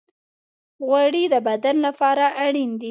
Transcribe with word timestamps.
غوړې 0.85 1.23
د 1.33 1.35
بدن 1.47 1.75
لپاره 1.87 2.25
اړین 2.43 2.71
دي. 2.77 2.79